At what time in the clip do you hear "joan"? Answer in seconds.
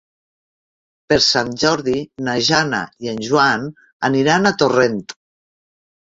3.25-3.67